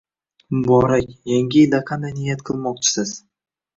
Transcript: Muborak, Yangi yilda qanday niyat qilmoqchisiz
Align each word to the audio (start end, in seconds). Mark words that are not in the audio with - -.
Muborak, 0.55 1.05
Yangi 1.31 1.61
yilda 1.63 1.81
qanday 1.91 2.17
niyat 2.17 2.43
qilmoqchisiz 2.49 3.15